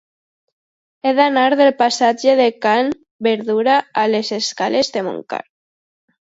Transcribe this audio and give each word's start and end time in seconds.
He 1.03 1.11
d'anar 1.17 1.43
del 1.59 1.69
passatge 1.81 2.33
de 2.39 2.47
Can 2.67 2.89
Berdura 3.27 3.77
a 4.05 4.07
les 4.15 4.33
escales 4.39 4.91
de 4.97 5.05
Montclar. 5.11 5.43